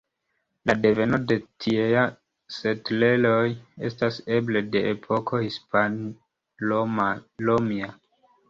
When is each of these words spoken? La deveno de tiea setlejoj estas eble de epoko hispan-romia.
La 0.69 0.73
deveno 0.85 1.17
de 1.31 1.35
tiea 1.65 2.05
setlejoj 2.55 3.43
estas 3.91 4.19
eble 4.39 4.65
de 4.77 4.83
epoko 4.95 5.43
hispan-romia. 5.45 7.93